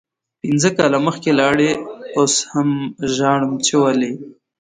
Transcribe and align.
پنځه 0.41 0.69
کاله 0.77 0.97
مخکې 1.07 1.29
لاړی 1.39 1.69
اوس 2.17 2.33
هم 2.51 2.69
ژاړم 3.15 3.53
چی 3.65 3.73
ولې 3.83 4.11